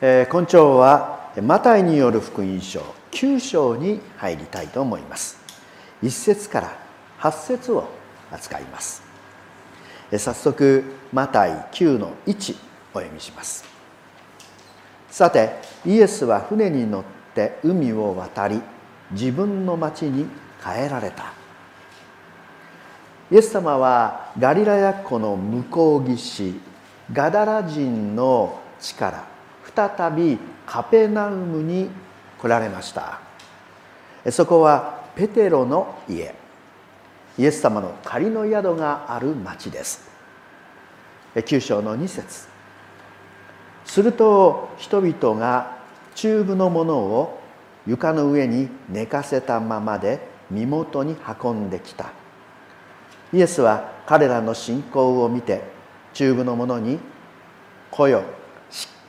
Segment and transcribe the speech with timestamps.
[0.00, 5.40] えー、今朝はマタイによる福音書9章に入りたいと思います。
[6.04, 6.78] 1節から
[7.18, 7.88] 8節を
[8.30, 9.02] 扱います。
[10.16, 12.54] 早速マタイ9の1
[12.94, 13.64] お読みします。
[15.10, 17.04] さてイエスは船に乗っ
[17.34, 18.62] て海を渡り
[19.10, 20.26] 自分の町に
[20.62, 21.32] 帰られた。
[23.32, 26.54] イエス様はガリラヤ湖の向こう岸
[27.12, 29.27] ガダラ人の地から
[29.74, 31.90] 再びカペナウムに
[32.38, 33.20] 来られました。
[34.30, 36.34] そこはペテロの家。
[37.38, 40.08] イエス様の仮の宿がある町です。
[41.34, 42.48] 9章の2節。
[43.84, 45.78] すると人々が
[46.14, 47.40] 中部のものを
[47.86, 52.12] 床の上に寝かせたままで身元に運んできた。
[53.32, 55.62] イエスは彼らの信仰を見て
[56.12, 56.98] 中部の者に
[57.90, 58.22] 「来よ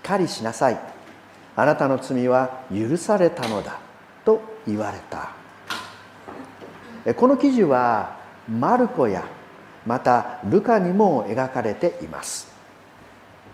[0.04, 0.80] かりしなさい。
[1.56, 3.80] あなたの罪は許されたのだ。
[4.26, 5.30] と言われた。
[7.14, 9.24] この記事はマルコや
[9.86, 12.52] またルカにも描かれています。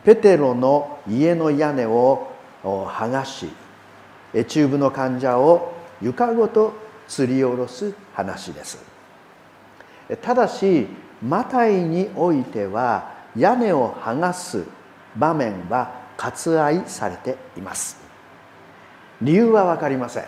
[0.04, 2.28] ペテロの家の屋根を
[2.64, 3.50] 剥がし
[4.48, 6.74] 中部の患者を床ごと
[7.08, 8.84] 吊り下ろす話です。
[10.22, 10.88] ただし
[11.22, 14.64] マタイにおいては屋根を剥がす
[15.16, 17.98] 場面は割愛されています。
[19.22, 20.26] 理由は分かりません。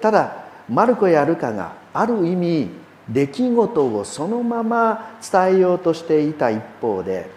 [0.00, 2.70] ただマルコやルカがある意味
[3.08, 7.28] 出来事をそのまま伝えようとしていた一方で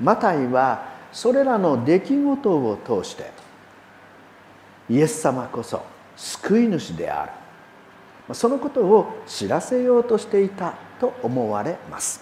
[0.00, 3.30] マタイはそれらの出来事を通して
[4.88, 5.84] イエス様こそ
[6.16, 7.32] 救い主である。
[8.34, 12.20] そのことを知らせようとしていたと思われます。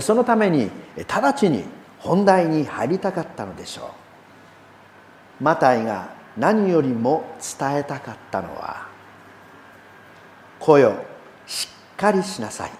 [0.00, 0.70] そのために
[1.06, 1.64] 直ちに
[2.02, 3.92] 本題に入りたかったのでしょ
[5.40, 5.44] う。
[5.44, 7.24] マタイが何よりも
[7.58, 8.86] 伝えたかったのは
[10.60, 10.94] 「来よ
[11.46, 12.70] しっかりしなさい。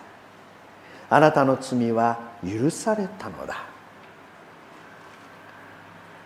[1.09, 3.56] あなたの罪は許されたのだ」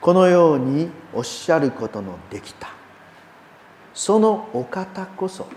[0.00, 2.68] このようにおっしゃることのできた。
[3.92, 5.48] そのお方こそ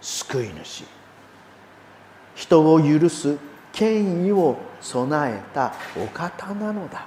[0.00, 0.84] 救い主。
[2.34, 3.36] 人を許す
[3.72, 7.06] 権威を備えたお方なのだ。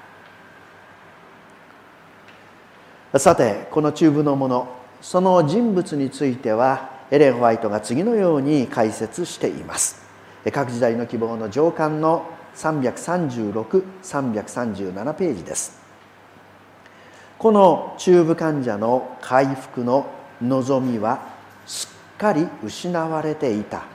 [3.20, 4.68] さてこの中部のもの
[5.02, 10.04] その人物についてはエレン・ホワイトが次のように解説しています。
[10.52, 15.80] 各時代の希望の上巻の336-337ページです。
[17.38, 20.08] この中部患者の回復の
[20.42, 21.20] 望みは
[21.66, 23.95] すっかり失われていた。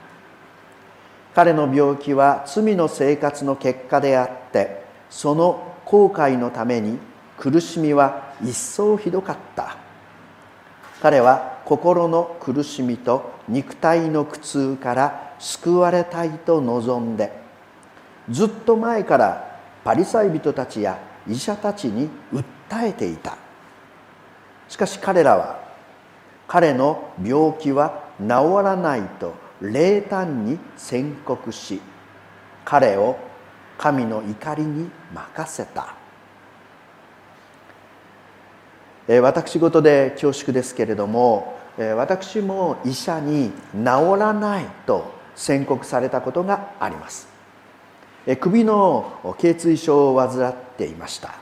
[1.33, 6.99] 彼の病気は罪の生活の結果であってその後悔のために
[7.37, 9.77] 苦しみは一層ひどかった。
[11.01, 17.31] 彼は心の苦しみと肉体の苦痛から救われたいと望んで
[18.29, 23.35] ずっと前からパリサイ人たちや医者たちに訴えていた。
[24.69, 25.59] しかし彼らは
[26.47, 28.27] 彼の病気は治
[28.63, 31.79] らないと冷淡に宣告し
[32.65, 33.17] 彼を
[33.77, 35.95] 神の怒りに任せた。
[39.21, 41.57] 私事で恐縮ですけれども
[41.95, 47.27] 私も医者に治らないと宣告されたことがあります。
[48.39, 51.35] 首の頸椎症を患っていました。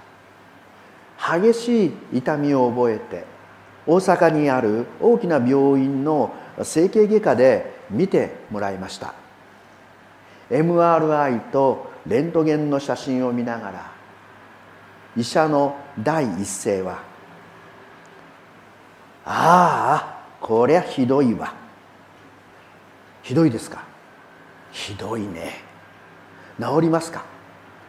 [1.17, 3.25] 激しい痛みを覚えて
[3.85, 9.13] 大阪にある大きな病院の整形外科で見てもらいました。
[10.49, 13.91] MRI とレントゲンの写真を見ながら
[15.15, 17.03] 医者の第一声は
[19.25, 21.53] 「ああこりゃひどいわ」
[23.21, 23.83] ひどいですか
[24.71, 25.63] ひどいね。
[26.59, 27.23] 治りますか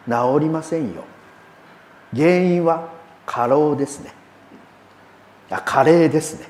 [0.06, 1.04] 治りませんよ。
[2.14, 2.88] 原因は
[3.26, 4.12] 過労ですね。
[5.50, 6.46] あ加齢ですね。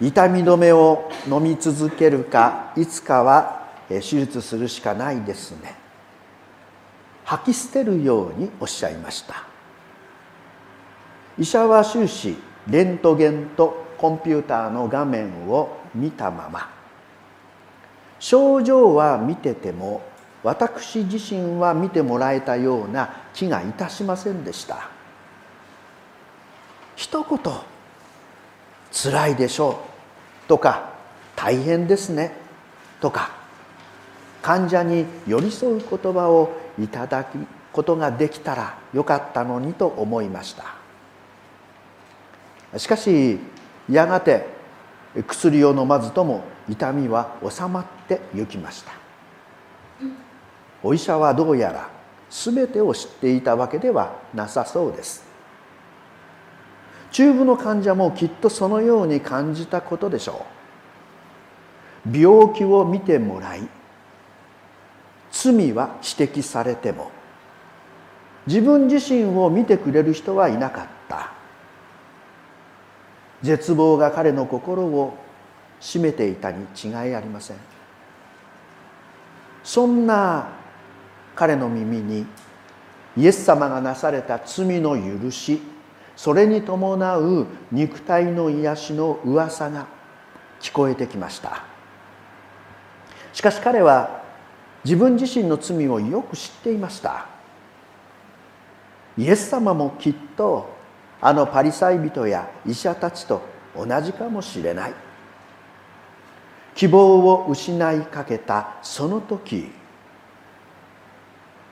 [0.00, 5.76] 痛み止めを飲み続けるかいつかは手術するしかないですね。
[7.24, 9.44] 吐き捨てるようにおっしゃいました。
[11.38, 12.36] 医者は終始
[12.68, 16.70] レントゲンとコンピューターの画面を見たまま。
[18.18, 20.02] 症状は見てても
[20.42, 24.90] 私自身は見てもらえたような気がいたしませんでした。
[26.94, 27.52] 一言
[28.92, 29.80] 辛いでしょ
[30.46, 30.48] う。
[30.48, 30.92] とか
[31.36, 32.32] 大変ですね。
[33.00, 33.30] とか
[34.42, 37.38] 患者に寄り添う言葉をいただき
[37.72, 40.74] ことができたらよかったのにと思いました。
[42.78, 43.38] しかし
[43.88, 44.46] やがて
[45.26, 48.92] 薬を飲まずとも痛みは収まってゆきました。
[50.82, 51.88] お医者はどうやら
[52.30, 55.27] 全てを知っていたわけではなさそうです。
[57.10, 60.46] 中部の患者もきっとそのように感じたことでしょ
[62.06, 62.18] う。
[62.18, 63.68] 病気を見てもらい
[65.30, 67.10] 罪は指摘されても
[68.46, 71.32] 自分自身を見てくれる人はいなかった。
[73.42, 75.16] 絶望が彼の心を
[75.80, 77.56] 占めていたに違いありません。
[79.62, 80.48] そんな
[81.34, 82.26] 彼の耳に
[83.16, 85.60] イエス様がなされた罪の許し
[86.18, 89.86] それに伴う肉体の癒しの噂が
[90.60, 91.62] 聞こえてきました。
[93.32, 94.24] しかし彼は
[94.84, 97.26] 自分自身の罪をよく知っていました。
[99.16, 100.68] イエス様もきっと
[101.20, 103.40] あのパリサイ人や医者たちと
[103.76, 104.94] 同じかもしれない。
[106.74, 109.70] 希望を失いかけたその時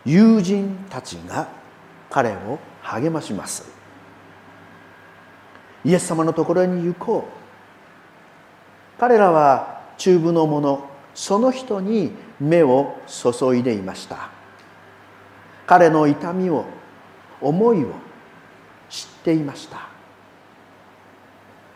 [0.05, 1.49] 友人たちが
[2.09, 3.76] 彼を励まします。
[5.87, 9.01] イエス様のところに行こう。
[9.01, 10.85] 彼らは中部の者
[11.15, 12.11] その人に
[12.41, 14.29] 目を注いでいました。
[15.65, 16.65] 彼の痛みを
[17.41, 17.93] 思いを
[18.91, 19.89] 知っていました。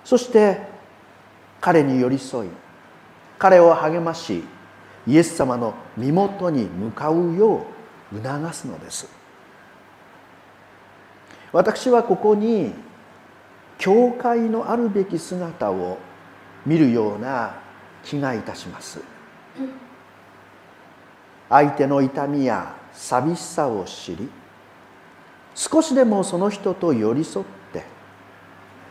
[0.05, 0.61] そして
[1.61, 2.51] 彼に寄り添い
[3.39, 4.43] 彼を励まし
[5.07, 7.65] イエス様の身元に向かうよ
[8.13, 9.09] う促すのです。
[11.53, 12.73] 私はここに
[13.81, 15.97] 教会のあるべき姿を
[16.67, 17.57] 見るような
[18.05, 19.01] 気がいたします。
[21.49, 24.29] 相手の痛みや寂しさを知り
[25.55, 27.85] 少しでもその人と寄り添って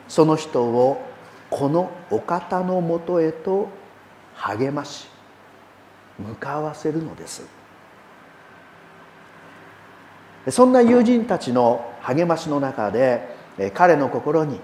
[0.09, 1.01] その人を
[1.49, 3.69] このお方のもとへと
[4.33, 5.07] 励まし
[6.17, 7.47] 向かわせるのです。
[10.49, 13.37] そんな友人たちの励ましの中で
[13.75, 14.59] 彼の心に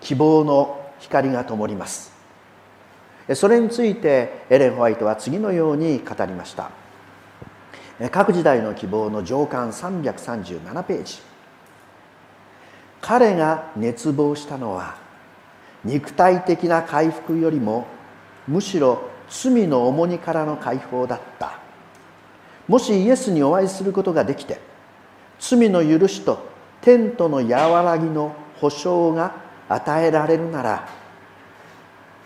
[0.00, 2.12] 希望の光が灯ります。
[3.34, 6.70] それについてエレン・ホワイトは次のように語りました。
[8.10, 11.18] 各時代の希望の上巻337ページ。
[13.00, 14.96] 彼が熱望したのは
[15.84, 17.86] 肉体的な回復よりも
[18.48, 21.58] むしろ罪の重荷からの解放だった。
[22.68, 24.60] もしイエスにお会いすることができて
[25.38, 26.48] 罪の許しと
[26.80, 30.88] 天との和らぎの保証が与えられるなら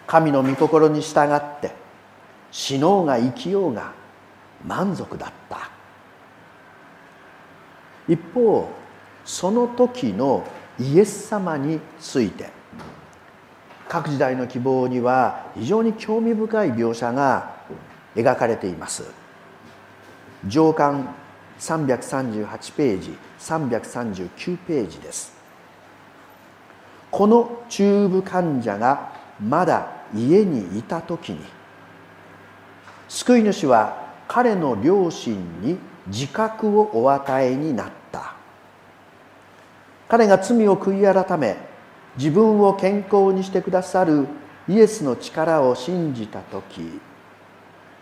[0.06, 1.72] 神の御心に従って
[2.50, 3.92] 死のうが生きようが
[4.66, 5.70] 満足だった。
[8.08, 8.68] 一方
[9.24, 10.44] その時の
[10.78, 12.50] イエス様について
[13.88, 17.54] 各時代の希望には非常に興味深い描写が
[18.16, 19.04] 描かれています。
[20.46, 21.08] 上巻
[21.58, 25.39] 338ページ339ページです。
[27.10, 31.40] この中部患者がまだ家にいた時に
[33.08, 38.00] 救い主は彼の両親に自覚をお与えになった。
[40.10, 41.56] 彼が罪を悔い改め
[42.16, 44.26] 自分を健康にしてくださる
[44.68, 47.00] イエスの力を信じた時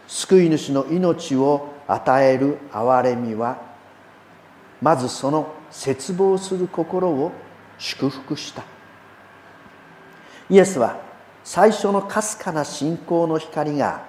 [0.07, 3.61] 救い主の命を与える憐れみは
[4.81, 7.31] まずその絶望する心を
[7.79, 8.78] 祝福した。
[10.51, 11.01] イエスは
[11.45, 14.05] 最初のかすかな信仰の光が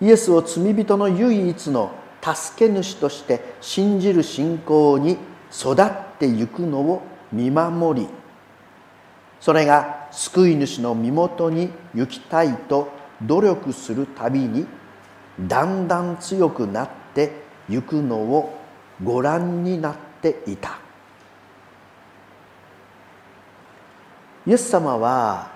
[0.00, 5.18] イエスを罪人の唯一の助け主として信じる信仰に
[5.52, 8.08] 育ってゆくのを見守り
[9.40, 12.90] それが救い主の身元に行きたいと
[13.22, 14.66] 努力するたびに
[15.40, 18.58] だんだん強くなってゆくのを
[19.02, 20.83] ご覧になっていた。
[24.46, 25.50] イエス様は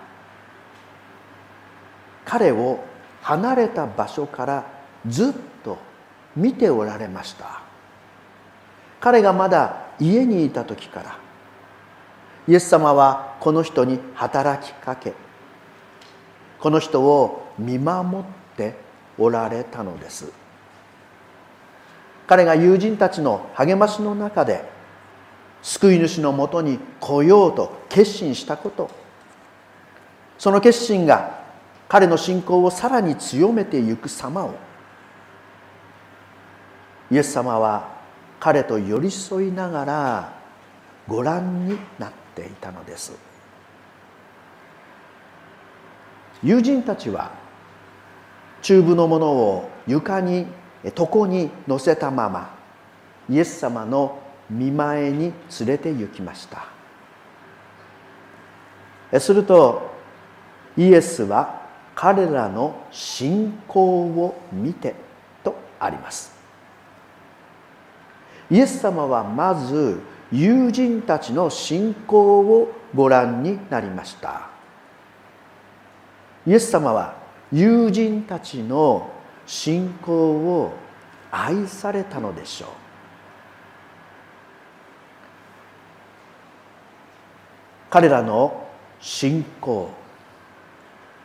[2.25, 2.85] 彼を
[3.23, 4.67] 離れた場所から
[5.07, 5.33] ずっ
[5.65, 5.79] と
[6.37, 7.63] 見ておられました。
[9.01, 11.19] 彼がまだ家にいた時から
[12.47, 15.13] イエス様はこの人に働きかけ
[16.59, 18.75] この人を見守って
[19.19, 20.33] おられたのです。
[22.27, 24.69] 彼が友人たちの励ましの中で
[25.63, 28.91] 救い主のもとに来ようと決心したこと。
[30.39, 31.39] その決心が
[31.89, 34.55] 彼の信仰をさらに強めていく様を。
[37.11, 37.97] イエス様は
[38.39, 40.33] 彼と寄り添いながら
[41.07, 43.13] ご覧になっていたのです。
[46.43, 47.33] 友人たちは
[48.63, 50.47] 中部のものを床に
[50.85, 52.55] 床に乗せたまま
[53.29, 56.67] イエス様の見前に連れて行きました。
[59.21, 59.91] すると
[60.77, 61.63] イエスは
[61.95, 64.95] 彼らの信仰を見て
[65.43, 66.33] とあります。
[68.51, 70.01] イエス様はまず
[70.31, 74.49] 友人たちの信仰をご覧になりました。
[76.47, 77.15] イエス様は
[77.53, 79.11] 友人たちの
[79.47, 80.73] 信仰を
[81.31, 82.69] 愛されたのでしょう。
[87.91, 88.67] 彼らの
[89.01, 89.91] 信仰。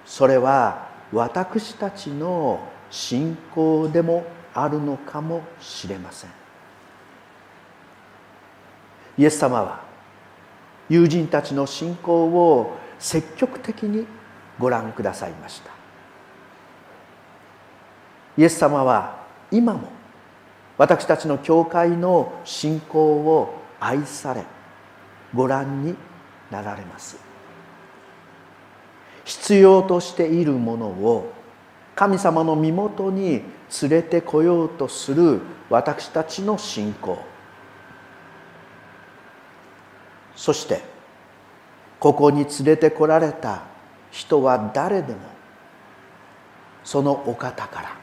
[0.05, 6.29] それは私たちの信仰でもあるのかもしれません。
[9.17, 9.81] イエス様は
[10.89, 14.05] 友人たちの信仰を積極的に
[14.59, 15.71] ご覧くださいました。
[18.37, 19.89] イエス様は今も
[20.77, 24.43] 私たちの教会の信仰を愛され
[25.33, 25.95] ご覧に
[26.53, 27.17] なられます。
[29.25, 31.33] 必要としているものを
[31.95, 33.41] 神様の身元に
[33.81, 37.17] 連れてこようとする私たちの信仰。
[40.35, 40.81] そして
[41.99, 43.63] ここに連れてこられた
[44.11, 45.19] 人は誰でも
[46.83, 47.97] そのお方から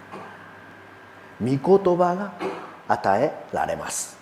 [1.41, 1.59] 御言
[1.97, 2.33] 葉が
[2.89, 4.19] 与えられます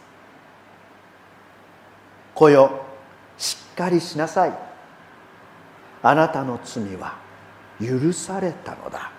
[2.34, 2.87] 「子よ。
[3.38, 4.52] しっかりしなさい。
[6.02, 7.16] あなたの罪は
[7.80, 9.10] 許されたのだ」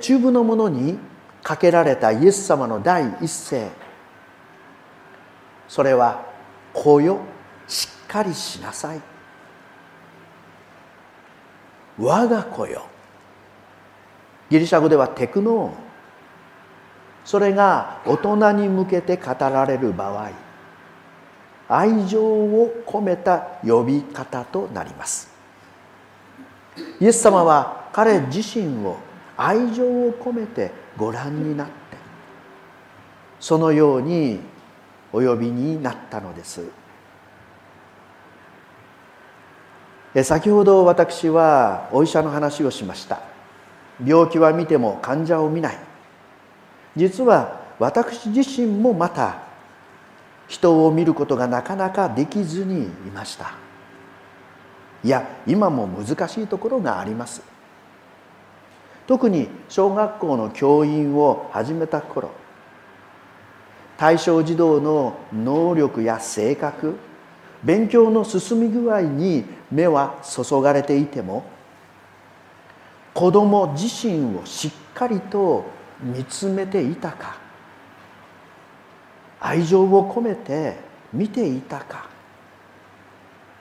[0.00, 0.98] 中部の者に
[1.42, 3.68] かけられたイエス様の第一声。
[5.68, 6.22] それは
[6.72, 7.18] 「子よ
[7.66, 9.00] しっかりしなさい」
[11.98, 12.86] 「我が子よ
[14.50, 15.72] ギリシャ語ではテクノー
[17.24, 20.43] それが大人に向けて語られる場合。
[21.76, 25.28] 愛情を込めた呼び方となります。
[27.00, 28.96] イエス様は彼自身を
[29.36, 31.74] 愛情を込めてご覧になって
[33.40, 34.38] そのように
[35.12, 36.62] お呼びになったのです。
[40.22, 43.20] 先ほど私はお医者の話をしました。
[44.04, 45.78] 病気は見ても患者を見ない。
[46.94, 49.42] 実は私自身もまた
[50.54, 53.54] 人を見ることがなかなかできずにいました。
[55.02, 57.42] いや今も難しいところがあります。
[59.06, 62.30] 特に小学校の教員を始めた頃
[63.98, 66.96] 対象児童の能力や性格
[67.62, 71.44] 勉強の進み具合に目は注がれていても
[73.12, 75.66] 子供自身をしっかりと
[76.00, 77.43] 見つめていたか
[79.46, 80.74] 愛情を込めて
[81.12, 82.08] 見ていたか。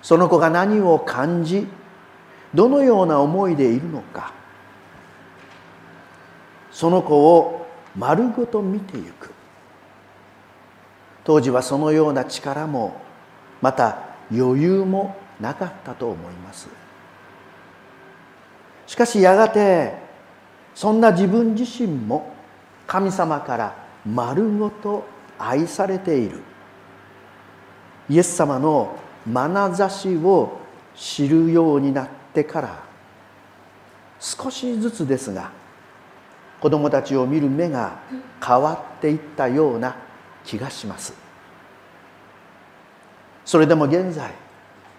[0.02, 1.68] その子が何を感じ
[2.54, 4.32] どのような思いでいるのか。
[6.72, 9.34] その子を丸ごと見ていく。
[11.26, 13.02] 当時はそのような力も
[13.62, 16.70] また余裕もなかったと思います。
[18.88, 19.96] しかしやがて
[20.76, 22.34] そんな自分自身も
[22.88, 23.76] 神様から
[24.06, 25.13] 丸ごと
[25.48, 26.42] 愛されている。
[28.10, 28.96] イエス様の
[29.32, 30.58] 眼差しを
[30.96, 32.84] 知るようになってから
[34.20, 35.52] 少しずつですが
[36.60, 38.00] 子供たちを見る目が
[38.46, 39.96] 変わっていったような
[40.46, 41.14] 気がします。
[43.46, 44.32] それでも現在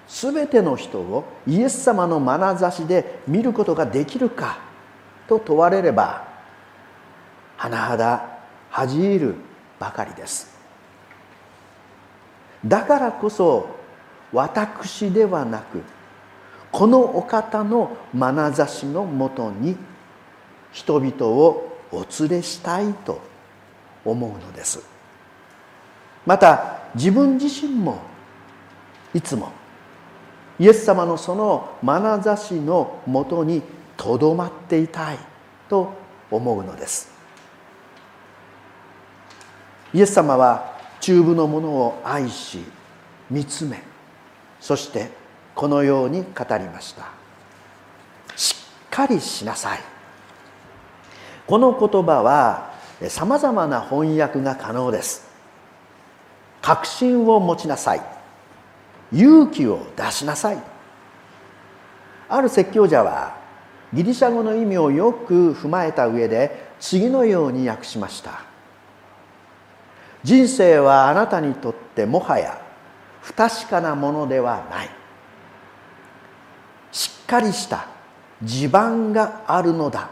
[0.07, 4.59] 全ての人をイエス様の眼差しで見ることができるか
[5.27, 6.29] と問われれば
[7.59, 8.29] 甚だ
[8.71, 9.35] 恥じる
[9.85, 10.49] ばかりです。
[12.65, 13.69] だからこそ
[14.33, 15.83] 私ではなく
[16.73, 19.77] このお方の眼差しのもとに
[20.73, 23.21] 人々をお連れしたいと
[24.07, 24.83] 思うのです。
[26.25, 27.99] また自分自身も
[29.13, 29.53] いつも
[30.59, 33.61] イエス様のその眼差しのもとに
[33.99, 35.19] とどまっていたい
[35.69, 35.93] と
[36.31, 37.14] 思うのです。
[39.95, 42.59] イエス様は中部のものを愛し
[43.31, 43.83] 見つめ
[44.61, 45.09] そして
[45.55, 47.11] このように語りました。
[48.35, 49.79] しっかりしなさい。
[51.47, 52.73] この言葉は
[53.09, 55.29] さまざまな翻訳が可能です。
[56.61, 58.01] 確信を持ちなさい。
[59.13, 60.59] 勇気を出しなさい。
[62.29, 63.37] ある説教者は
[63.93, 68.54] ギリシャ語の意味をよく踏まえた上で次のように訳しました。
[70.25, 72.59] 人生はあなたにとってもはや
[73.21, 74.91] 不確かなものではない。
[76.91, 77.87] しっかりした
[78.43, 80.09] 地盤があるのだ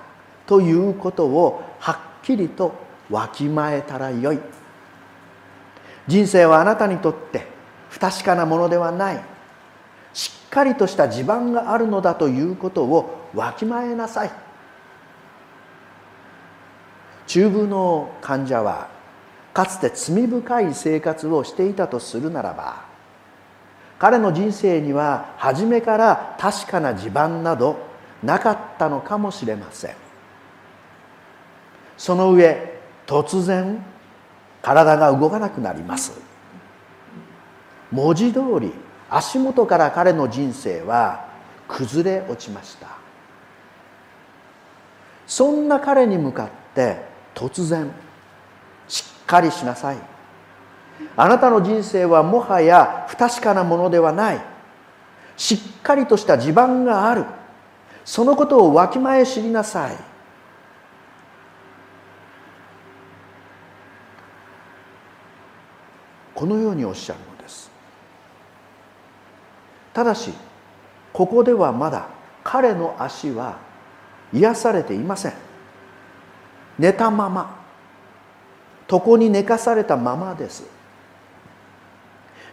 [0.46, 2.74] ということをはっきりと
[3.10, 4.40] わきまえたらよい。
[6.06, 7.46] 人生はあなたにとって
[7.88, 9.24] 不確かなものではない。
[10.12, 14.30] しっかりとした地盤があるのだということをわきまえなさい。
[17.26, 18.88] 中部の患者は
[19.52, 22.92] かつて罪深い生活をしていたとするならば
[23.98, 27.76] 彼の人生には初めから確かな地盤など
[28.22, 29.94] なかったのかもしれません。
[31.96, 33.84] その上突然
[34.60, 36.20] 体が動かなくなります。
[37.92, 38.72] 文字通り
[39.08, 41.28] 足元から彼の人生は
[41.68, 42.88] 崩れ落ちました。
[45.28, 47.04] そんな彼に向かって
[47.34, 47.88] 突然
[49.32, 49.96] かりしなさい。
[51.16, 54.40] あなたの人生はもはや不確かなものではない。
[55.38, 57.24] しっかりとした地盤がある。
[58.04, 59.96] そのことをわきまえ知りなさい。
[66.34, 67.70] このようにおっしゃるのです。
[69.94, 70.32] ただし
[71.12, 72.08] ここではまだ
[72.44, 73.56] 彼の足は
[74.32, 75.32] 癒されていません。
[76.78, 77.61] 寝たまま。
[78.92, 80.64] 床に寝かされたままです。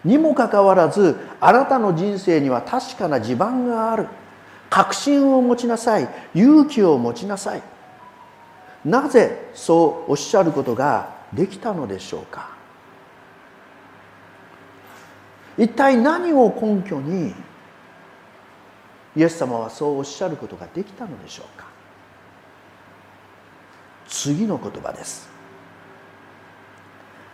[0.06, 4.08] にもかかわらずあなたの人生には確かな地盤がある。
[4.70, 6.08] 確信を持ちなさい。
[6.34, 7.62] 勇気を持ちなさい。
[8.86, 12.50] なぜそうおっしゃることができたのでしょうか。
[15.58, 17.36] 一体何を根拠に
[19.18, 21.68] イエス様はそうおっしゃることができたのでしょうか。
[24.08, 25.39] 次の言葉です。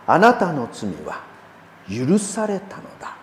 [0.06, 1.22] あなたの罪は
[1.88, 3.16] 許されたのだ。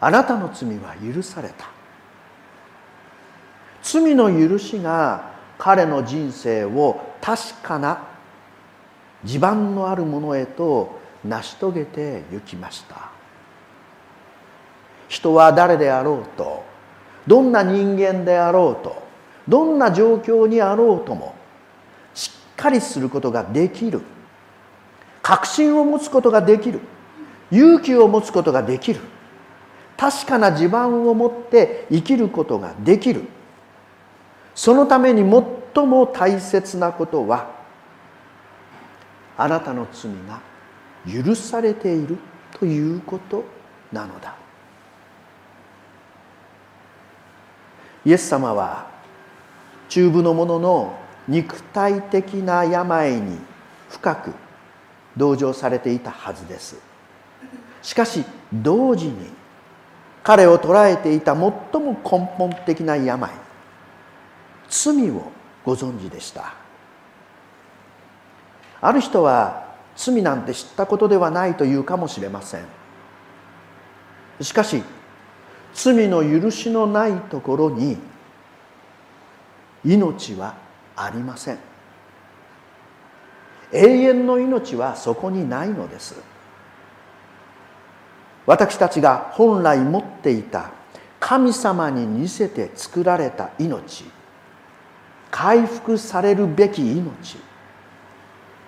[0.00, 1.68] あなたの罪は許された。
[3.82, 8.06] 罪の許しが彼の人生を確かな
[9.24, 13.10] 地盤のあるものへと成し遂げてゆきました。
[15.08, 16.64] 人は誰であろうと
[17.26, 19.02] どんな人間であろうと
[19.48, 21.34] どんな状況にあろうとも
[22.58, 24.02] かりすることができる。
[25.22, 26.80] 確信を持つことができる。
[27.50, 29.00] 勇気を持つことができる。
[29.96, 33.22] 確かな地盤を持って生きることができる。
[34.54, 37.50] そのために最も大切なことは
[39.36, 40.40] あなたの罪が
[41.24, 42.18] 許されている
[42.58, 43.44] ということ
[43.92, 44.34] なのだ。
[48.04, 48.90] イエス様は
[49.88, 53.38] 中部の者の肉体的な病に
[53.90, 54.32] 深く
[55.16, 56.76] 同情されていたはずです。
[57.82, 59.30] しかし同時に
[60.22, 63.30] 彼を捉えていた最も根本的な病
[64.68, 65.30] 罪を
[65.64, 66.54] ご存知でした。
[68.80, 72.64] ある人は罪なんて知ったことではないというかもしれません。
[74.40, 74.82] しかし
[75.74, 77.98] 罪の許しのないところに
[79.84, 80.54] 命は
[81.04, 81.58] ありません。
[83.72, 86.16] 永遠の命はそこにないのです。
[88.46, 90.70] 私たちが本来持っていた
[91.20, 94.04] 神様に似せて作られた命
[95.30, 97.36] 回復されるべき命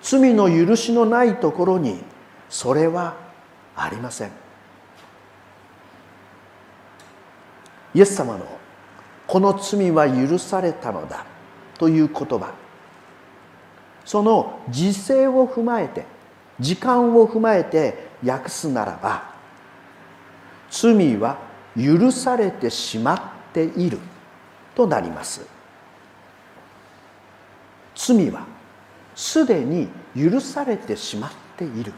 [0.03, 2.03] 罪の許しのないところに
[2.51, 3.17] それは
[3.75, 4.31] ありません。
[7.95, 8.47] イエス様の
[9.27, 11.25] この罪は許されたのだ。
[11.81, 12.53] という言葉。
[14.05, 16.05] その時勢を踏まえて
[16.59, 19.31] 時間を踏まえて訳すならば
[20.71, 21.39] 罪は
[21.75, 23.21] 許されてしまっ
[23.55, 23.99] ている
[24.75, 25.47] となります。
[27.95, 28.45] 罪は
[29.15, 31.95] すでに許されてしまっている。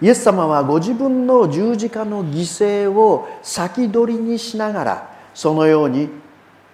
[0.00, 6.08] イエス様はご自分の十字架の犠牲を先取りにしながらそのように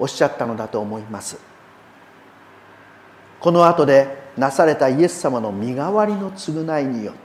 [0.03, 1.39] おっしゃったのだと思います。
[3.39, 7.21] この後でなされたイエス様の身代わりの償いによって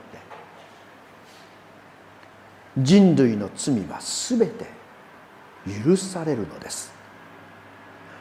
[2.78, 4.66] 人類の罪は全て
[5.84, 6.92] 許されるのです。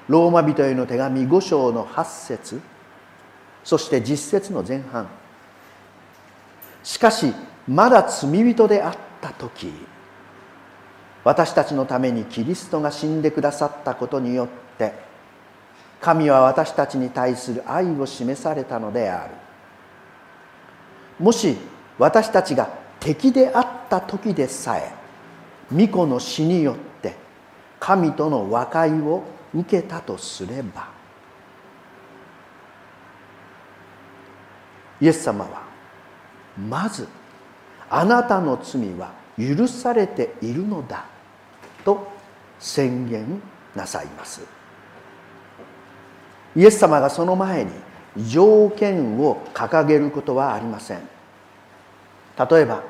[0.07, 2.59] ローマ人への手紙5章の8節
[3.63, 5.07] そして実節の前半。
[6.81, 7.31] しかし
[7.67, 9.71] まだ罪人であった時
[11.27, 14.93] 私たちのためにキリストが死んでくださったことによって
[15.99, 19.33] 神は私たちに対する愛を示されたのである。
[21.19, 21.57] もし
[21.99, 22.69] 私たちが
[23.01, 24.89] 敵であった時でさえ
[25.69, 27.13] 巫女の死によって
[27.77, 30.87] 神との和解を受けたとすれば
[35.01, 35.63] イエス様は
[36.57, 37.05] まず
[37.89, 41.16] あなたの罪は許されているのだ。
[41.87, 42.05] と
[42.59, 43.41] 宣言
[43.73, 44.41] なさいます。
[46.53, 47.71] イエス様がその前に
[48.27, 50.99] 条件を掲げることはありません。
[52.37, 52.83] 例えば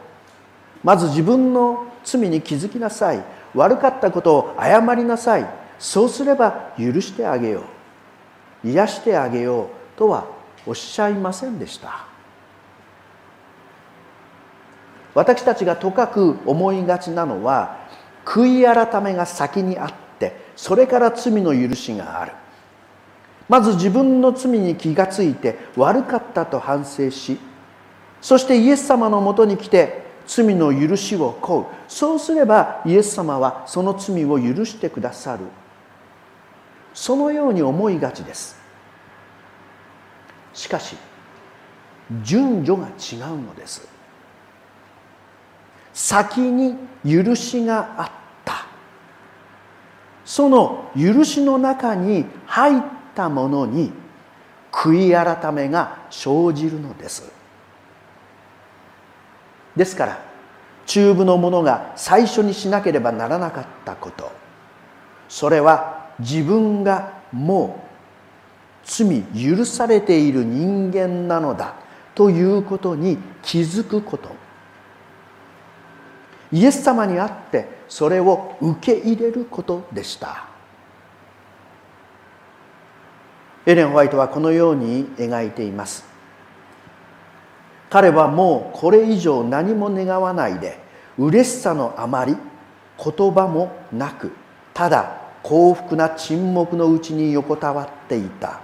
[0.83, 3.23] まず自分の罪に気づきなさい。
[3.53, 5.45] 悪かったことを謝りなさい。
[5.77, 7.63] そうすれば許してあげよ
[8.63, 8.67] う。
[8.67, 10.25] 癒してあげようとは
[10.65, 12.07] おっしゃいませんでした。
[15.13, 17.86] 私たちがとかく思いがちなのは
[18.27, 22.33] 悔い改めが先にあってそれから罪の許しがある。
[23.47, 27.37] まず自分の罪に気がついて悪かったと反省し
[28.19, 31.65] そしてイエス様のもとに来て罪の許しを請う。
[31.87, 35.45] そうすればイエス様はその罪を許してくださる。
[36.93, 38.59] そのように思いがちです。
[40.53, 40.97] しかし
[42.23, 43.87] 順序が違うのです。
[45.93, 48.16] 先に許しがあった。
[50.27, 52.81] その許しの中に入っ
[53.15, 53.93] たものに
[54.73, 57.31] 悔い改めが生じるのです。
[59.77, 60.19] ですから
[60.85, 64.29] 中部の者が最初にしなければならなかったこと。
[65.29, 67.87] それは自分がもう
[68.83, 71.75] 罪許されている人間なのだ
[72.15, 74.46] ということに気づくこと。
[76.51, 80.45] イエス様にあってそれを受け入れることでした。
[83.65, 86.05] エレン・ホワイトはこのように描いています。
[87.89, 90.77] 彼はもうこれ以上何も願わないで
[91.17, 92.35] 嬉しさのあまり
[92.97, 94.31] 言葉もなく
[94.73, 98.61] ただ幸福な沈黙のうちに横たわっていた。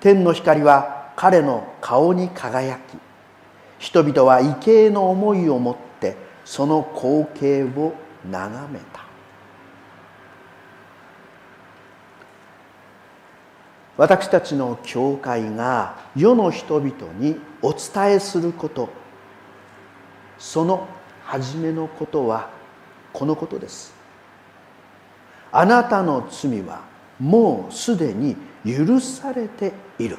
[0.00, 2.80] 天の光は彼の顔に輝き
[3.78, 5.89] 人々は畏敬の思いを持って
[6.50, 7.94] その光景を
[8.28, 9.04] 眺めた。
[13.96, 18.88] 私たちの教会が世の人々にお伝えすること。
[20.38, 20.88] その
[21.22, 22.50] 初めのことは
[23.12, 23.94] このことです。
[25.52, 26.80] あなたの罪は
[27.20, 28.36] もうすでに
[28.66, 30.18] 許されている。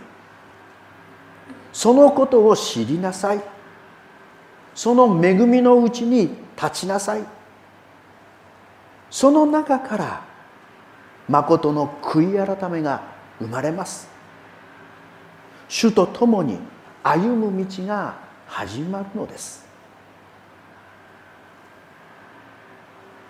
[1.74, 3.61] そのことを知りなさい。
[4.73, 7.23] その恵みのうちに立ちなさい。
[9.10, 10.23] その中から
[11.27, 13.01] 誠の悔い改めが
[13.39, 14.07] 生まれます。
[15.67, 16.60] 主と共に
[17.03, 18.15] 歩む道が
[18.47, 19.65] 始まるのです。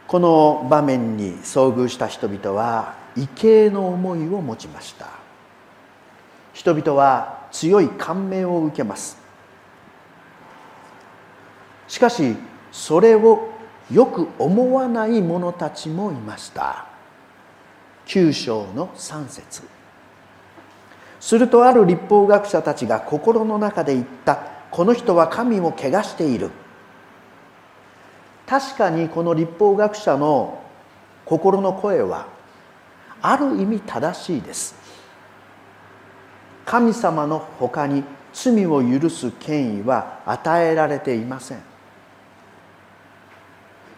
[0.07, 5.07] この場面に遭遇した人々は畏敬の思いを持ちました。
[6.53, 9.20] 人々は強い感銘を受けます。
[11.91, 12.37] しかし
[12.71, 13.49] それを
[13.91, 16.85] よく思わない者たちもいました。
[18.05, 19.63] 9章の3節。
[21.19, 24.37] するとある立法学者たちが心の中で言った。
[24.71, 26.51] この人は神を汚している。
[28.47, 30.61] 確かにこの立法学者の
[31.25, 32.27] 心の声は
[33.21, 34.75] ある意味正しいです。
[36.65, 41.70] 神様のほかに罪を許す権威は与えられていません。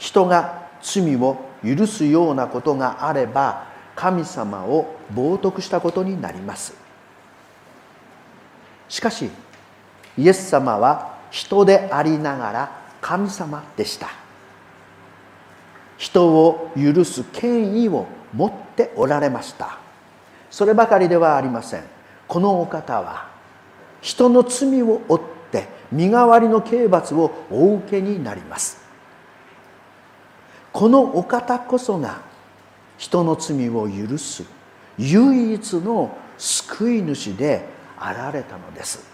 [0.04, 6.74] 人が罪を許すようなことがあれば神様を冒涜したことになります。
[8.90, 9.30] しかし
[10.18, 14.10] イエス様は人でありながら神様でした。
[15.98, 19.78] 人を許す権威を持っておられました。
[20.52, 21.84] そればかりではありません。
[22.28, 23.30] このお方は
[24.02, 28.83] 人の罪を負って身代わりの刑罰をお受けになります。
[30.74, 32.22] このお方こそが
[32.98, 34.44] 人の罪を許す
[34.98, 37.66] 唯一の救い主で
[37.98, 39.08] あられたのです。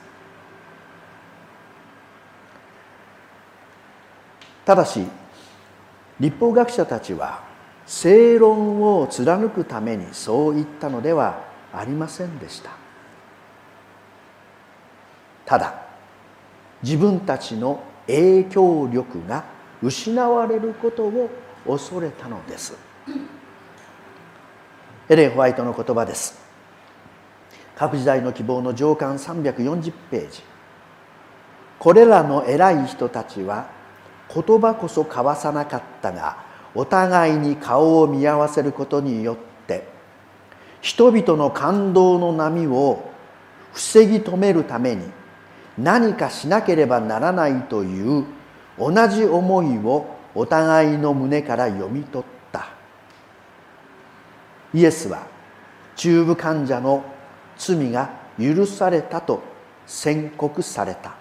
[4.66, 5.06] ただし
[6.20, 7.44] 立法学者たちは
[7.86, 11.44] 正論を貫くためにそう言ったのでは
[11.74, 12.72] ありませんでした。
[15.46, 15.74] ただ
[16.84, 19.44] 自分たちの影響力が
[19.82, 21.30] 失われることを
[21.66, 22.78] 恐れたのです。
[25.10, 26.40] エレン・ホワイトの言葉です。
[27.76, 30.44] 各時代の希望の上巻340ページ。
[31.80, 33.70] これらの偉い人たちは
[34.34, 36.38] 言葉こそ交わさなかったが
[36.76, 39.88] お互いに顔を見合わせることによって
[40.82, 43.10] 人々の感動の波を
[43.74, 45.06] 防ぎ止めるために
[45.78, 48.26] 何かしなければならないという
[48.78, 52.68] 同じ思いをお互いの胸から読み取った。
[54.74, 55.26] イエスは
[55.96, 57.04] 中部患者の
[57.58, 59.42] 罪が許されたと
[59.86, 61.16] 宣告された。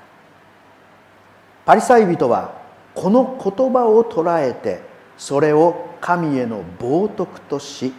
[1.64, 2.62] パリサイ人は
[2.94, 4.80] この言葉を捉えて
[5.16, 7.92] それを神への冒涜とし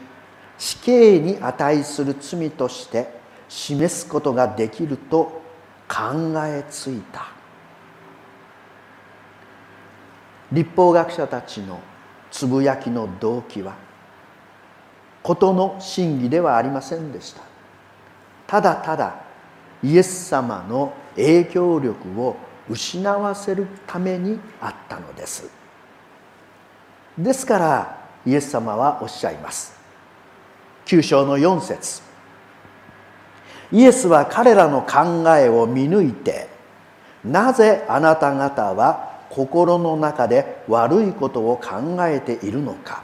[0.58, 3.10] 死刑に値する罪として
[3.48, 5.42] 示すことができると
[5.88, 7.39] 考えついた。
[10.52, 11.80] 立法学者たちの
[12.32, 13.76] つぶやきの動機は
[15.22, 17.42] 事の真偽ではありませんでした。
[18.48, 19.16] ただただ
[19.84, 22.36] イエス様の影響力を
[22.70, 25.50] 失わせるためにあったのです。
[27.18, 29.78] ですからイエス様はおっしゃいます。
[30.86, 32.02] 9章の4節。
[33.72, 36.50] イエスは彼らの考えを見抜いて
[37.24, 39.09] なぜあなた方は
[39.40, 43.04] 心の中で悪いことを考えているのか。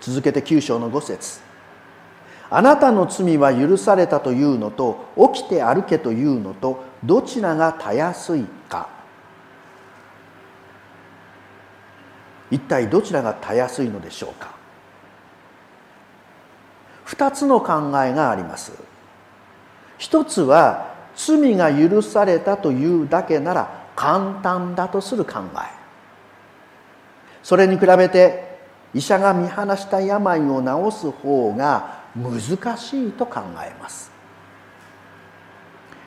[0.00, 1.40] 続けて9章の5節。
[2.48, 8.88] あなたの罪は許されたというのと起きて歩けというのとどちらがたやすいか。
[12.50, 14.54] 一体どちらがたやすいのでしょうか。
[17.04, 18.72] 二つの考えがあります。
[19.98, 25.76] 一つは罪が許されたというだけなら簡単だとする考え。
[27.42, 28.60] それに比べて
[28.94, 34.12] 医者が見放した病を治す方が難しいと考えます。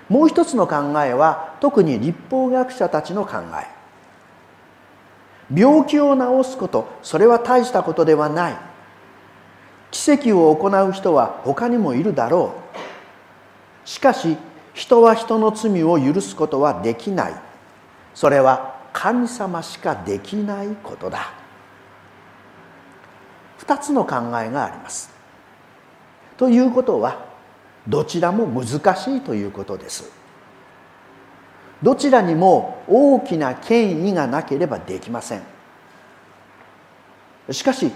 [0.07, 3.67] もう一つの考えは特に立法学者たちの考え。
[5.53, 8.57] 病気を治すことそれは大したことではない。
[9.91, 12.53] 奇跡を行う人は他にもいるだろ
[13.85, 13.89] う。
[13.89, 14.37] しかし
[14.73, 17.50] 人は人の罪を許すことはできない。
[18.13, 21.31] それは神様しかできないことだ。
[23.57, 25.11] 二つの考えがあります。
[26.37, 27.25] ということは
[27.87, 30.11] どちらも難しいということです。
[31.81, 35.41] どちらにも大きな権威がなければできません。
[37.49, 37.91] しかし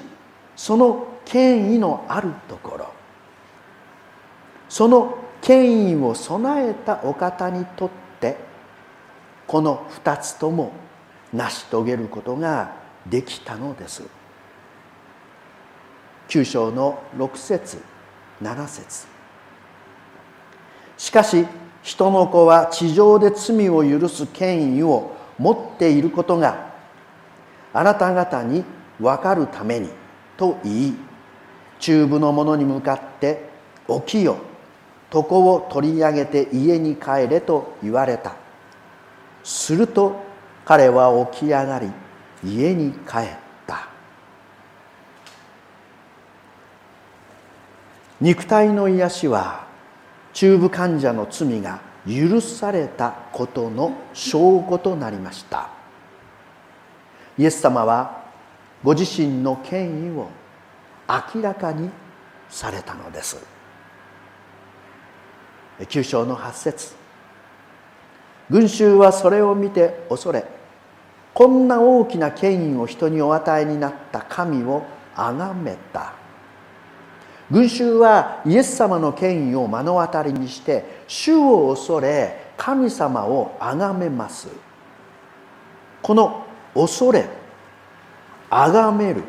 [0.56, 2.93] その権威のあるところ
[4.69, 8.05] その権威を備えたお方にとって
[9.48, 10.72] この二つとも
[11.34, 12.74] 成し遂げることが
[13.06, 14.04] できたのです。
[16.28, 17.78] 九章の六節
[18.42, 19.08] 七節。
[20.98, 21.46] しかし
[21.84, 26.74] 人の子は地上で罪を許す権威を持っていることが
[27.74, 28.64] あなた方に
[29.00, 29.90] 分かるために
[30.38, 30.96] と言い
[31.80, 33.50] 中部の者に向かって
[33.88, 34.38] 「起きよ
[35.14, 38.45] 床を取り上げて家に帰れ」と言われた。
[39.46, 40.26] すると
[40.66, 41.92] 彼は起き上がり
[42.44, 43.28] 家に帰っ
[43.68, 43.88] た。
[48.20, 49.68] 肉体の癒しは
[50.34, 55.70] 中部患者の罪が許されたことの証拠となりました。
[57.38, 58.26] イエス様は
[58.84, 60.30] ご自身の権威を
[61.36, 61.90] 明らかに
[62.50, 63.38] されたのです。
[65.80, 67.05] 9章の8節。
[68.50, 70.46] 群衆はそれを見て恐れ
[71.36, 76.14] こんな大きな権威を人にお与えになった神を崇めた。
[77.52, 84.48] 群衆はイエス様の権威を目の当たりにして主を恐れ神様を崇めます。
[86.02, 87.28] この恐れ
[88.50, 89.24] 崇める。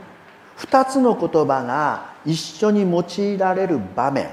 [0.58, 4.28] 2つの言葉が一緒に用いられる場面。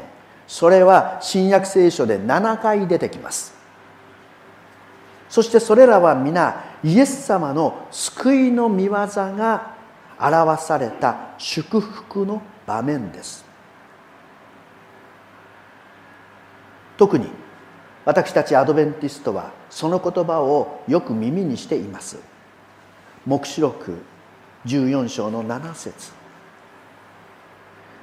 [0.45, 3.62] それは新約聖書で7回出てきます。
[5.29, 9.73] そしてそれらは皆イエス様の救いの御業が
[10.19, 13.45] 表された祝福の場面です。
[16.97, 17.27] 特に
[18.05, 22.19] 私たちアドベンティストはその言葉をよく耳にしています。
[23.25, 23.97] 黙示録
[24.65, 26.11] 14章の7節。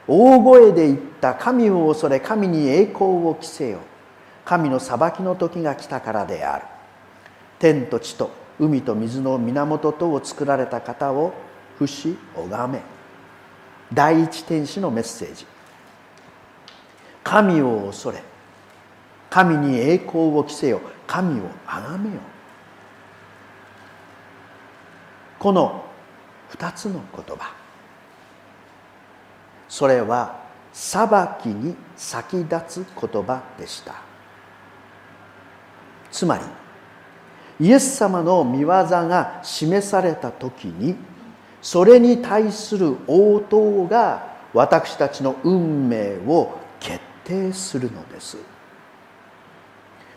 [0.08, 3.78] 大声で言った神を恐れ神に栄光を着せよ。
[4.44, 6.64] 神の裁きの時が来たからである。
[7.60, 11.32] 天と地と海と水の源とを作られた方を
[11.78, 12.82] 不死拝め。
[13.92, 15.46] 第一天使のメッセージ。
[17.22, 18.22] 神を恐れ。
[19.28, 20.80] 神に栄光を着せよ。
[21.06, 22.20] 神を崇めよ。
[25.38, 25.84] この
[26.50, 27.54] 2つの言葉。
[29.68, 30.40] それは
[30.72, 31.08] 裁
[31.42, 33.94] きに先立つ言葉でした。
[36.10, 36.44] つまり
[37.60, 40.96] イエス様の御業が示された時に
[41.60, 48.38] それに対する応答が私たちの運命を決定するのです。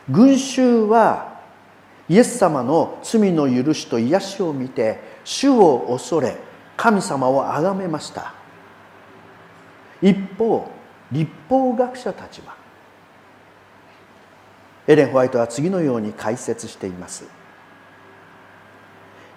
[0.10, 1.42] 群衆は
[2.08, 6.38] イエス様の罪の許しと癒しを見て主を恐れ
[6.76, 8.34] 神様を崇めました。
[10.02, 10.70] 一方
[11.12, 12.63] 立法学者たちは
[14.88, 17.26] エレン・ホワイトは次のように解説しています。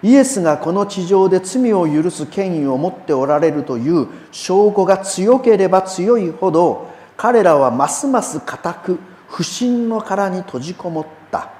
[0.03, 11.51] イエスがこの地上で罪を許す権威を持っておられるという証拠が強ければ強いほど彼らはますます固く不信の殻に閉じこもった。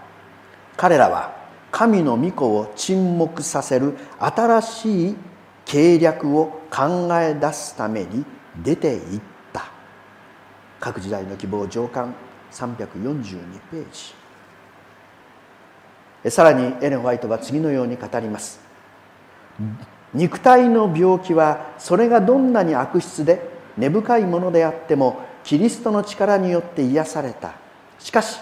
[0.76, 1.36] 彼らは
[1.72, 5.16] 神の御子を沈黙させる新しい
[5.66, 8.24] 計略を考え出すために
[8.64, 9.22] 出ていっ
[9.52, 9.66] た。
[10.80, 12.14] 各時代の希望上巻
[12.52, 13.86] 342ペー
[16.24, 16.32] ジ。
[16.32, 18.60] さらにエレン・ホワイトは次のように語ります。
[20.14, 27.54] 肉体の病気はそれがどんなに悪質で根深いものであってもキリストの力によって癒された。
[28.00, 28.40] しかし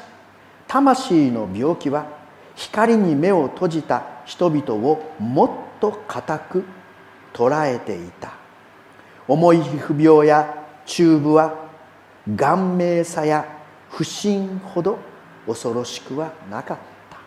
[0.68, 2.08] 魂の病気は
[2.56, 6.63] 光に目を閉じた人々をもっと固く
[7.34, 8.34] 捉えていた。
[9.28, 11.65] 重い皮膚病や中部は
[12.36, 13.55] 顔面さや
[13.95, 14.99] 不信ほど
[15.47, 16.77] 恐ろしくはなかっ
[17.10, 17.17] た。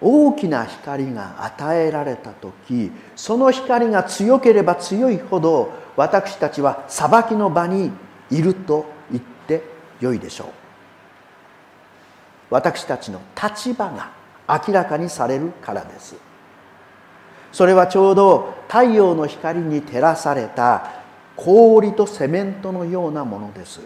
[0.00, 7.90] 大きな光が与えられた時その光が強ければ強いほど私たちは裁きの場に
[8.30, 9.62] いると言って
[10.00, 10.48] よいでしょう。
[12.48, 14.12] 私たちの立場が
[14.48, 16.16] 明らかにされるからです。
[17.52, 20.95] それはちょうど太陽の光に照らされた
[21.36, 23.80] 氷とセメントのようなものです。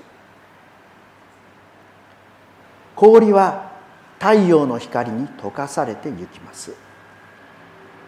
[2.95, 3.73] 氷は
[4.19, 6.75] 太陽の光に溶かされてゆきます。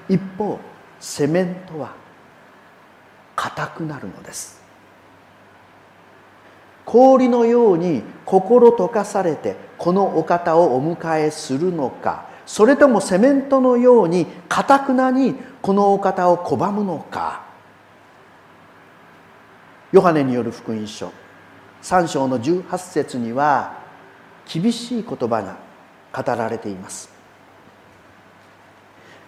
[0.09, 0.59] 一方
[1.01, 1.95] セメントは
[3.35, 4.63] 硬くなるのです。
[6.85, 17.52] 氷のように心溶かされてこのお方をお迎えするのかそれともセメントのようにかたくなにこのお方を拒むのか。
[19.93, 21.13] ヨハネによる福音書。
[21.83, 23.79] 3章の18節には
[24.51, 25.59] 厳しい言葉が
[26.13, 27.11] 語られています。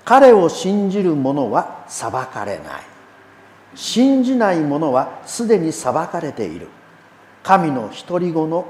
[0.04, 2.82] 彼を信じる者は裁かれない。
[3.74, 6.68] 信じない者はすでに裁かれている。
[7.42, 8.66] 神の独り子の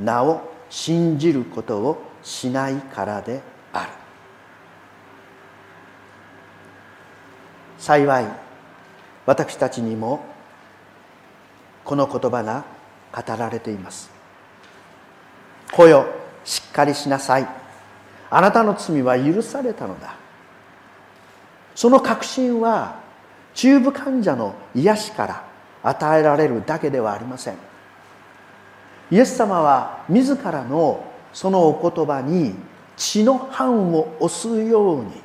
[0.00, 3.40] 名を信じることをしないからで
[3.72, 3.90] ある。
[7.78, 8.26] 幸い
[9.26, 10.35] 私たちにも
[11.86, 12.64] この言葉が
[13.14, 14.10] 語られています
[15.72, 16.04] 「子よ
[16.44, 17.48] しっかりしなさい。
[18.28, 20.14] あなたの罪は許されたのだ」
[21.74, 22.96] その確信は
[23.54, 25.42] 中部患者の癒しから
[25.82, 27.54] 与えられるだけではありません。
[29.10, 32.56] イエス様は自らのそのお言葉に
[32.96, 35.22] 血の版を押すように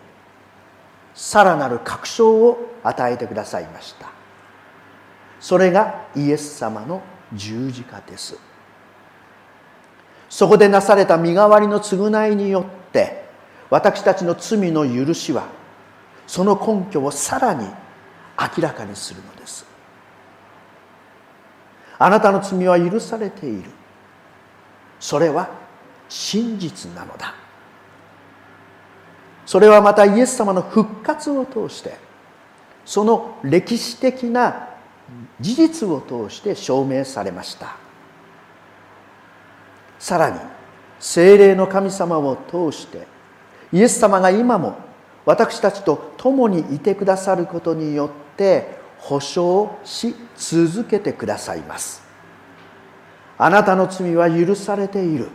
[1.16, 4.21] さらなる確証を与えてくださいました。
[5.42, 7.02] それがイエス様の
[7.34, 8.38] 十字架です。
[10.30, 13.26] そこでなされた身代わりの償いによって
[13.70, 15.48] 私たちの罪の許しは
[16.26, 17.66] その根拠をさらに
[18.40, 19.66] 明らかにするのです。
[21.98, 23.70] あなたの罪は許されている。
[25.00, 25.50] それは
[26.08, 27.34] 真実なのだ。
[29.46, 31.98] それはまたイエス様の復活を通して
[32.86, 34.71] その歴史的な
[35.42, 37.76] 事実を通して証明されました。
[40.00, 40.40] さらに
[41.00, 43.06] 精霊の神様を通して
[43.74, 44.76] イエス様が今も
[45.26, 52.04] 私たちと共にいてくださることによって保証し続けてくださいます。
[53.38, 55.30] あなたの罪は許されている。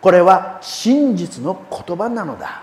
[0.00, 2.62] これは真実の言葉なのだ。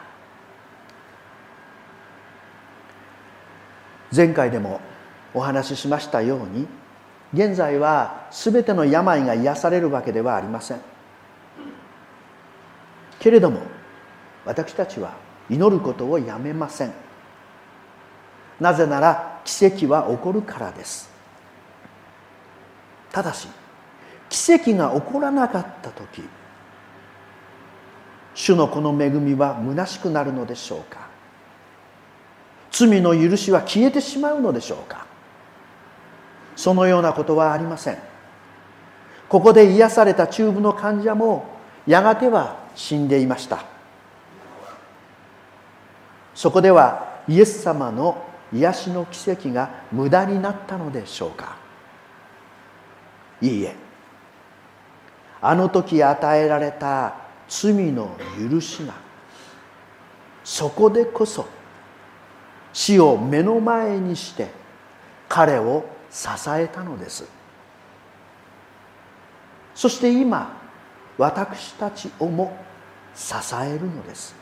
[4.16, 4.80] 前回でも
[5.34, 6.68] お話ししましたように
[7.34, 10.82] 現在は全ての病が癒されるわけではありません。
[13.20, 13.62] けれども
[14.46, 15.14] 私たちは
[15.50, 16.94] 祈ることをやめません。
[18.60, 21.10] なぜなら奇跡は起こるからです。
[23.12, 23.48] ただし
[24.30, 26.24] 奇跡が起こらなかった時
[28.36, 31.08] 主のこの恵みは虚しくなるのでしょうか。
[32.72, 35.06] 罪の許しは消えてしまうのでしょうか。
[36.56, 37.98] そのようなことはありません。
[39.30, 41.46] ここで癒された中部の患者も
[41.88, 43.64] やがては死んでいました。
[46.36, 51.56] そこではイエス様の癒しの奇跡が無駄になったのでしょうか。
[53.42, 53.76] いいえ
[55.42, 57.16] あの時与えられた
[57.50, 58.16] 罪の
[58.50, 58.94] 許しが
[60.44, 61.46] そこでこそ
[62.72, 64.48] 死を目の前にして
[65.28, 67.26] 彼を支えたのです。
[69.74, 70.56] そして今
[71.18, 72.56] 私たちをも
[73.16, 74.36] 支えるのです。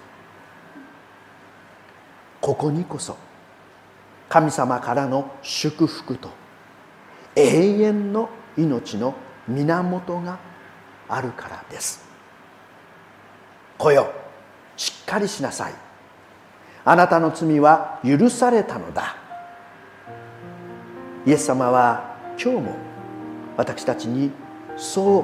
[2.42, 3.16] ここにこそ
[4.28, 6.30] 神様からの祝福と
[7.36, 9.16] 永遠の命の
[9.48, 10.40] 源が
[11.08, 12.04] あるからです。
[13.78, 14.12] 来よ
[14.76, 15.74] しっかりしなさい。
[16.84, 19.21] あなたの罪は許されたのだ。
[21.24, 22.76] イエス様は今日も
[23.56, 24.32] 私たちに
[24.76, 25.24] そう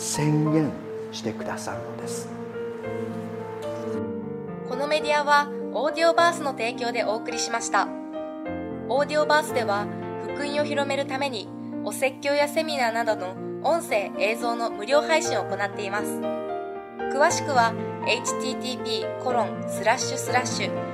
[0.00, 0.70] 宣言
[1.12, 2.28] してくださるのです。
[4.66, 7.88] このメディアはオーディオバースの提供でお送りしました。
[8.88, 9.86] オーディオバースでは
[10.22, 11.46] 福音を広めるために
[11.84, 16.06] お説教やセミナーなどの音声映像の無料配信を行っています。
[17.12, 17.74] 詳しくは
[18.06, 20.93] http コロンスラッシュスラッシュ